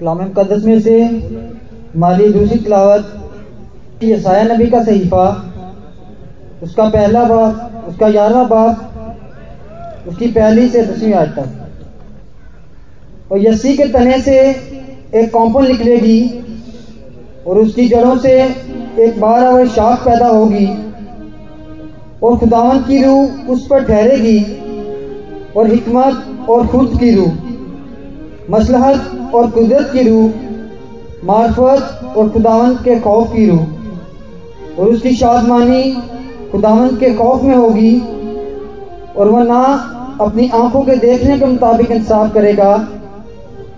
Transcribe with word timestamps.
कलाम 0.00 0.18
मुकदस 0.18 0.64
में 0.64 0.80
से 0.80 0.94
माली 1.96 2.28
दूसरी 2.32 2.58
तलावत 2.58 4.02
यसाया 4.04 4.42
नबी 4.44 4.66
का 4.66 4.82
सहीफा, 4.84 5.22
उसका 6.62 6.88
पहला 6.88 7.22
बाप, 7.24 7.84
उसका 7.88 8.10
ग्यारहवा 8.10 8.42
बाप, 8.44 8.74
उसकी 10.08 10.26
पहली 10.26 10.68
से 10.68 10.82
दसवीं 10.82 11.12
आज 11.12 11.28
तक। 11.28 11.48
और 13.32 13.38
यस्सी 13.38 13.76
के 13.76 13.86
तने 13.88 14.20
से 14.20 14.36
एक 15.14 15.30
कॉम्पन 15.32 15.66
निकलेगी 15.66 16.20
और 17.46 17.58
उसकी 17.58 17.88
जड़ों 17.88 18.16
से 18.18 18.34
एक 18.98 19.20
बार 19.20 19.46
और 19.46 19.68
शाख 19.68 20.04
पैदा 20.04 20.28
होगी 20.28 20.66
और 22.22 22.38
खुदावन 22.38 22.82
की 22.82 23.02
रूह 23.04 23.50
उस 23.50 23.66
पर 23.66 23.84
ठहरेगी 23.84 24.38
और 25.56 25.70
हिकमत 25.70 26.48
और 26.50 26.66
खुद 26.66 26.98
की 27.00 27.14
रूह। 27.14 27.45
मसलहत 28.50 29.32
और 29.34 29.50
कुदरत 29.50 29.90
की 29.92 30.02
रूह 30.02 31.24
मार्फत 31.24 32.16
और 32.16 32.28
खुदावन 32.28 32.74
के 32.84 32.98
खौफ 33.00 33.32
की 33.32 33.46
रूह 33.46 34.80
और 34.80 34.88
उसकी 34.88 35.14
शादमानी 35.14 35.82
खुदावन 36.52 36.96
के 36.96 37.12
खौफ 37.14 37.42
में 37.42 37.54
होगी 37.54 37.98
और 39.16 39.28
वह 39.28 39.44
ना 39.44 39.62
अपनी 40.20 40.48
आँखों 40.54 40.84
के 40.84 40.96
देखने 40.96 41.38
के 41.38 41.46
मुताबिक 41.46 41.90
इंसाफ 41.90 42.32
करेगा 42.34 42.70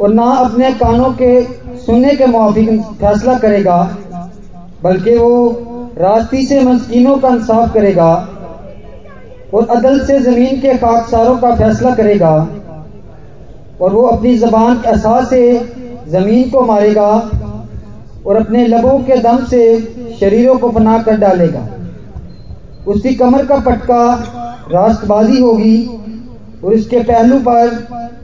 और 0.00 0.10
ना 0.10 0.30
अपने 0.36 0.72
कानों 0.74 1.10
के 1.12 1.42
सुनने 1.78 2.14
के 2.16 2.26
मुआफिक 2.26 2.68
फैसला 3.00 3.34
करेगा, 3.38 3.76
बल्कि 4.82 5.16
वो 5.16 5.48
रास्ती 5.98 6.42
से 6.46 6.60
मस्किनों 6.60 7.16
का 7.18 7.28
इंसाफ 7.28 7.72
करेगा 7.74 8.10
और 9.54 9.66
अदल 9.70 9.98
से 10.00 10.18
ज़मीन 10.20 10.60
के 10.60 10.76
खाकसारों 10.78 11.36
का 11.38 11.54
फैसला 11.56 11.94
करेगा। 11.94 12.34
और 13.82 13.92
वो 13.92 14.02
अपनी 14.06 14.36
जबान 14.38 14.78
के 14.78 14.88
असास 14.88 15.28
से 15.30 15.42
ज़मीन 16.08 16.50
को 16.50 16.60
मारेगा 16.60 17.08
और 18.26 18.36
अपने 18.36 18.66
लबों 18.66 18.98
के 18.98 19.16
दम 19.16 19.44
से 19.44 19.62
शरीरों 20.20 20.58
को 20.58 20.70
फना 20.70 20.98
कर 21.02 21.16
डालेगा। 21.16 21.66
उसकी 22.86 23.14
कमर 23.14 23.46
का 23.46 23.56
पटका 23.60 24.04
रास्तबाजी 24.72 25.40
होगी 25.40 25.78
और 26.64 26.72
इसके 26.72 27.00
पहलू 27.02 27.38
पर 27.38 27.74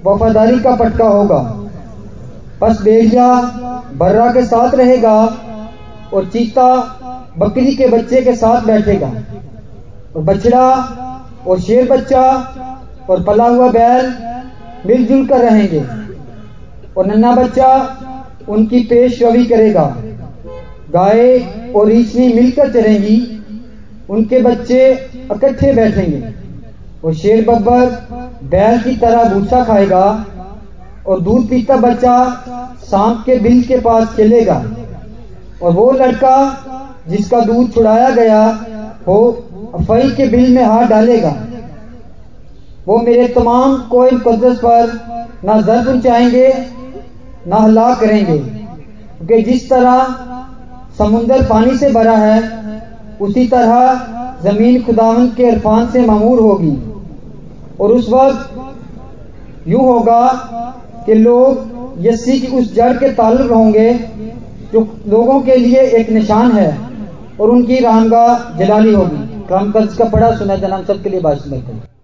वफादारी 0.06 0.61
का 0.61 0.75
पटका 0.77 1.09
होगा। 1.09 1.41
बस 2.61 2.81
बेड़िया 2.83 3.28
बर्रा 3.97 4.31
के 4.33 4.45
साथ 4.45 4.75
रहेगा 4.75 5.17
और 6.15 6.25
चीता 6.25 6.70
बकरी 7.39 7.75
के 7.77 7.87
बच्चे 7.87 8.20
के 8.20 8.34
साथ 8.37 8.67
बैठेगा। 8.67 9.12
और 10.17 10.22
बछड़ा 10.22 10.69
और 11.47 11.61
शेर 11.61 11.89
बच्चा 11.91 12.22
और 13.11 13.22
पला 13.25 13.47
हुआ 13.48 13.69
बैल 13.70 14.12
मिलजुल 14.87 15.27
कर 15.27 15.41
रहेंगे। 15.41 15.84
और 16.97 17.07
नन्ना 17.07 17.34
बच्चा 17.34 17.71
उनकी 18.48 18.81
पेश 18.81 19.23
रवि 19.23 19.45
करेगा। 19.45 19.84
गाय 20.91 21.39
और 21.77 21.87
रीछनी 21.87 22.33
मिलकर 22.33 22.73
चलेंगी 22.73 23.19
उनके 24.11 24.41
बच्चे 24.43 24.91
इकट्ठे 25.33 25.73
बैठेंगे। 25.73 26.23
और 27.05 27.15
शेर 27.15 27.45
बब्बर 27.49 27.87
बैल 28.45 28.81
की 28.81 28.97
तरह 28.97 29.34
भूसा 29.34 29.65
खाएगा 29.65 30.05
और 31.06 31.21
दूध 31.21 31.49
पीता 31.49 31.77
बच्चा 31.77 32.15
सांप 32.83 33.23
के 33.27 33.37
बिल 33.37 33.62
के 33.62 33.81
पास 33.81 34.17
चलेगा। 34.17 34.62
और 35.62 35.73
वो 35.73 35.91
लड़का 35.91 36.65
जिसका 37.09 37.41
दूध 37.41 37.75
छुड़ाया 37.75 38.11
गया 38.11 38.43
हो, 39.06 39.21
अफई 39.75 40.11
के 40.11 40.27
बिल 40.27 40.55
में 40.55 40.65
हाथ 40.65 40.87
डालेगा। 40.87 41.31
वो 42.89 42.98
मेरे 42.98 43.28
तमाम 43.28 43.78
कोई 43.78 44.11
मुकदस 44.11 44.58
पर 44.58 44.92
ना 45.44 45.61
जर 45.61 45.84
पहुंचाएँगे, 45.86 46.55
ना 47.47 47.56
हला 47.56 47.94
करेंगे। 47.94 48.39
क्योंकि 48.39 49.42
जिस 49.42 49.70
तरह 49.70 50.17
समुंदर 50.98 51.42
पानी 51.42 51.77
से 51.77 51.91
भरा 51.91 52.16
है, 52.16 52.64
उसी 53.20 53.47
तरह 53.47 54.06
ज़मीन 54.42 54.82
खुदावन 54.82 55.28
के 55.28 55.50
अरफान 55.50 55.87
से 55.87 56.06
मामूर 56.06 56.41
होगी। 56.41 56.78
और 57.81 57.93
उस 57.93 58.09
वक्त 58.10 58.60
यूँ 59.69 59.81
होगा 59.81 60.28
कि 61.06 61.15
लोग 61.15 61.69
यस्सी 61.98 62.41
की 62.41 62.47
उस 62.47 62.75
जड़ 62.75 62.93
के 62.93 63.09
ताल्लुक 63.09 63.53
होंगे, 63.53 63.94
जो 64.72 64.98
लोगों 65.09 65.41
के 65.41 65.56
लिए 65.56 65.81
एक 65.81 66.10
निशान 66.10 66.53
है, 66.53 66.78
और 67.41 67.50
उनकी 67.50 67.78
रामगा 67.78 68.56
जलाली 68.59 68.94
होगी। 68.94 69.44
काम 69.48 69.72
का 69.72 70.04
पढ़ा, 70.04 70.37
सुना 70.37 70.56
जनाब 70.56 70.84
सबके 70.84 71.09
लिए 71.09 71.21
बात 71.21 71.38
सुनते 71.38 71.97